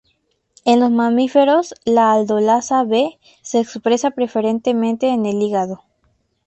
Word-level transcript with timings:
En 0.65 0.79
los 0.79 0.89
mamíferos, 0.89 1.75
la 1.85 2.11
aldolasa 2.11 2.83
B 2.85 3.19
se 3.43 3.59
expresa 3.59 4.09
preferentemente 4.09 5.09
en 5.09 5.27
el 5.27 5.39
hígado. 5.39 5.83